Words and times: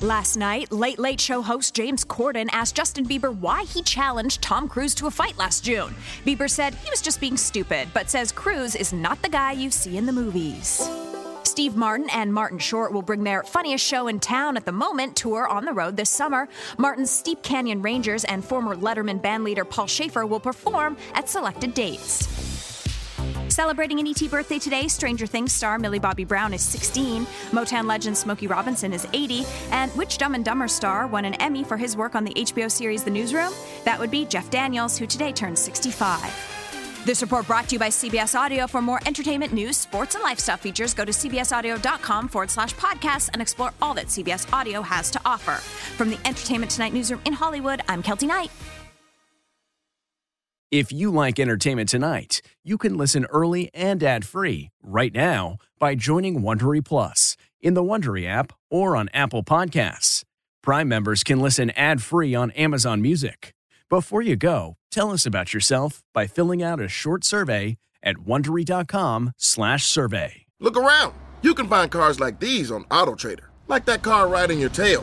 Last 0.00 0.36
night, 0.36 0.70
Late 0.70 1.00
Late 1.00 1.20
Show 1.20 1.42
host 1.42 1.74
James 1.74 2.04
Corden 2.04 2.48
asked 2.52 2.76
Justin 2.76 3.04
Bieber 3.04 3.34
why 3.34 3.64
he 3.64 3.82
challenged 3.82 4.40
Tom 4.40 4.68
Cruise 4.68 4.94
to 4.94 5.08
a 5.08 5.10
fight 5.10 5.36
last 5.36 5.64
June. 5.64 5.92
Bieber 6.24 6.48
said 6.48 6.76
he 6.76 6.88
was 6.88 7.02
just 7.02 7.20
being 7.20 7.36
stupid, 7.36 7.88
but 7.92 8.08
says 8.08 8.30
Cruise 8.30 8.76
is 8.76 8.92
not 8.92 9.20
the 9.22 9.28
guy 9.28 9.50
you 9.50 9.72
see 9.72 9.96
in 9.96 10.06
the 10.06 10.12
movies. 10.12 10.88
Steve 11.42 11.74
Martin 11.74 12.08
and 12.12 12.32
Martin 12.32 12.60
Short 12.60 12.92
will 12.92 13.02
bring 13.02 13.24
their 13.24 13.42
funniest 13.42 13.84
show 13.84 14.06
in 14.06 14.20
town 14.20 14.56
at 14.56 14.64
the 14.64 14.70
moment 14.70 15.16
tour 15.16 15.48
on 15.48 15.64
the 15.64 15.72
road 15.72 15.96
this 15.96 16.10
summer. 16.10 16.48
Martin's 16.76 17.10
Steep 17.10 17.42
Canyon 17.42 17.82
Rangers 17.82 18.24
and 18.24 18.44
former 18.44 18.76
Letterman 18.76 19.20
bandleader 19.20 19.68
Paul 19.68 19.88
Shaffer 19.88 20.24
will 20.26 20.38
perform 20.38 20.96
at 21.14 21.28
selected 21.28 21.74
dates. 21.74 22.47
Celebrating 23.58 23.98
an 23.98 24.06
ET 24.06 24.30
birthday 24.30 24.60
today, 24.60 24.86
Stranger 24.86 25.26
Things 25.26 25.52
star 25.52 25.80
Millie 25.80 25.98
Bobby 25.98 26.22
Brown 26.22 26.54
is 26.54 26.62
16, 26.62 27.26
Motown 27.50 27.86
legend 27.86 28.16
Smokey 28.16 28.46
Robinson 28.46 28.92
is 28.92 29.04
80, 29.12 29.44
and 29.72 29.90
which 29.96 30.16
Dumb 30.16 30.36
and 30.36 30.44
Dumber 30.44 30.68
star 30.68 31.08
won 31.08 31.24
an 31.24 31.34
Emmy 31.34 31.64
for 31.64 31.76
his 31.76 31.96
work 31.96 32.14
on 32.14 32.22
the 32.22 32.32
HBO 32.34 32.70
series 32.70 33.02
The 33.02 33.10
Newsroom? 33.10 33.52
That 33.84 33.98
would 33.98 34.12
be 34.12 34.26
Jeff 34.26 34.48
Daniels, 34.48 34.96
who 34.96 35.08
today 35.08 35.32
turns 35.32 35.58
65. 35.58 37.02
This 37.04 37.20
report 37.20 37.48
brought 37.48 37.68
to 37.70 37.74
you 37.74 37.80
by 37.80 37.88
CBS 37.88 38.38
Audio. 38.38 38.68
For 38.68 38.80
more 38.80 39.00
entertainment 39.06 39.52
news, 39.52 39.76
sports, 39.76 40.14
and 40.14 40.22
lifestyle 40.22 40.56
features, 40.56 40.94
go 40.94 41.04
to 41.04 41.10
cbsaudio.com 41.10 42.28
forward 42.28 42.50
slash 42.50 42.76
podcasts 42.76 43.28
and 43.32 43.42
explore 43.42 43.72
all 43.82 43.92
that 43.94 44.06
CBS 44.06 44.52
Audio 44.52 44.82
has 44.82 45.10
to 45.10 45.20
offer. 45.24 45.54
From 45.96 46.10
the 46.10 46.18
Entertainment 46.24 46.70
Tonight 46.70 46.92
newsroom 46.92 47.20
in 47.24 47.32
Hollywood, 47.32 47.82
I'm 47.88 48.04
Keltie 48.04 48.28
Knight. 48.28 48.52
If 50.70 50.92
you 50.92 51.10
like 51.10 51.40
Entertainment 51.40 51.88
Tonight, 51.88 52.42
you 52.62 52.76
can 52.76 52.98
listen 52.98 53.24
early 53.30 53.70
and 53.72 54.02
ad-free 54.02 54.68
right 54.82 55.14
now 55.14 55.56
by 55.78 55.94
joining 55.94 56.42
Wondery 56.42 56.84
Plus 56.84 57.38
in 57.62 57.72
the 57.72 57.82
Wondery 57.82 58.28
app 58.28 58.52
or 58.68 58.94
on 58.94 59.08
Apple 59.14 59.42
Podcasts. 59.42 60.24
Prime 60.62 60.86
members 60.86 61.24
can 61.24 61.40
listen 61.40 61.70
ad-free 61.70 62.34
on 62.34 62.50
Amazon 62.50 63.00
Music. 63.00 63.54
Before 63.88 64.20
you 64.20 64.36
go, 64.36 64.76
tell 64.90 65.10
us 65.10 65.24
about 65.24 65.54
yourself 65.54 66.02
by 66.12 66.26
filling 66.26 66.62
out 66.62 66.82
a 66.82 66.88
short 66.88 67.24
survey 67.24 67.78
at 68.02 68.16
wondery.com/survey. 68.16 70.32
Look 70.60 70.76
around. 70.76 71.14
You 71.40 71.54
can 71.54 71.68
find 71.68 71.90
cars 71.90 72.20
like 72.20 72.40
these 72.40 72.70
on 72.70 72.84
AutoTrader, 72.84 73.46
like 73.68 73.86
that 73.86 74.02
car 74.02 74.28
riding 74.28 74.60
your 74.60 74.68
tail. 74.68 75.02